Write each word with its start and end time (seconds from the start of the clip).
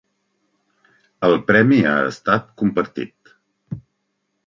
El 1.27 1.37
premi 1.51 1.79
ha 1.91 1.93
estat 2.15 2.51
compartit. 2.65 3.37